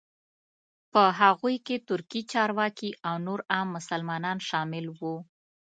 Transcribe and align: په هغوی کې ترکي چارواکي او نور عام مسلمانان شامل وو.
په 0.91 1.03
هغوی 1.19 1.55
کې 1.65 1.75
ترکي 1.89 2.21
چارواکي 2.33 2.89
او 3.07 3.15
نور 3.27 3.39
عام 3.53 3.67
مسلمانان 3.77 4.37
شامل 4.49 4.85
وو. 4.99 5.15